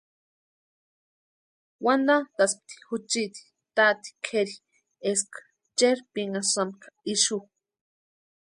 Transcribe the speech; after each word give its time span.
Wantantʼaspti 1.83 2.73
juchiti 2.87 3.41
táti 3.75 4.09
kʼéri 4.25 4.55
eska 5.09 5.39
cherpinhasïampka 5.77 6.87
ixu. 7.13 7.37